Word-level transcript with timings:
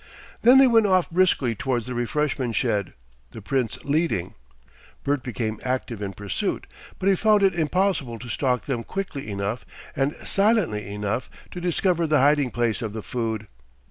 Then 0.41 0.57
they 0.57 0.65
went 0.65 0.87
off 0.87 1.11
briskly 1.11 1.53
towards 1.53 1.85
the 1.85 1.93
refreshment 1.93 2.55
shed, 2.55 2.93
the 3.29 3.39
Prince 3.39 3.77
leading. 3.83 4.33
Bert 5.03 5.21
became 5.21 5.59
active 5.61 6.01
in 6.01 6.13
pursuit; 6.13 6.65
but 6.97 7.07
he 7.07 7.13
found 7.13 7.43
it 7.43 7.53
impossible 7.53 8.17
to 8.17 8.27
stalk 8.27 8.63
them 8.65 8.83
quickly 8.83 9.29
enough 9.29 9.63
and 9.95 10.15
silently 10.25 10.87
enough 10.91 11.29
to 11.51 11.61
discover 11.61 12.07
the 12.07 12.17
hiding 12.17 12.49
place 12.49 12.81
of 12.81 12.93
the 12.93 13.03
food. 13.03 13.45